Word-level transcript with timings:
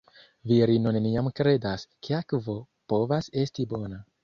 Virino 0.51 0.93
neniam 0.95 1.29
kredas, 1.41 1.85
ke 2.09 2.17
akvo 2.21 2.57
povas 2.95 3.31
esti 3.45 3.71
bona. 3.77 4.05